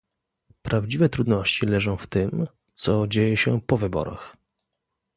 [0.61, 4.37] Prawdziwe trudności leżą w tym, co dzieje się po wyborach